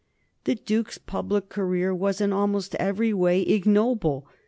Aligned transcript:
The 0.45 0.55
Duke's 0.55 0.97
public 0.97 1.49
career 1.49 1.93
was 1.93 2.21
in 2.21 2.33
almost 2.33 2.73
every 2.79 3.13
way 3.13 3.43
ignoble. 3.43 4.25